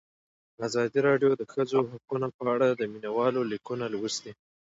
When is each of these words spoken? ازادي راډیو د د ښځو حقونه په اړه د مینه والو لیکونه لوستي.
ازادي 0.67 0.99
راډیو 1.07 1.29
د 1.33 1.39
د 1.41 1.43
ښځو 1.53 1.79
حقونه 1.91 2.27
په 2.37 2.43
اړه 2.53 2.67
د 2.71 2.81
مینه 2.91 3.09
والو 3.17 3.41
لیکونه 3.51 3.85
لوستي. 3.93 4.31